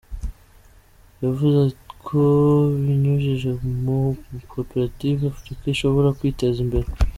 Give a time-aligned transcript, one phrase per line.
[1.23, 1.61] Yavuze
[2.05, 2.19] ko
[2.83, 3.51] binyujijwe
[3.83, 3.97] mu
[4.33, 6.87] makoperative, Afurika ishobora kwiteza imbere.